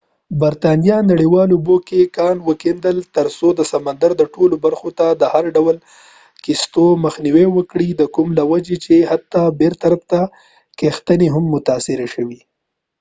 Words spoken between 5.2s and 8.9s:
د هر ډول کښتیو مخنیوی وکړي د کوم له وجې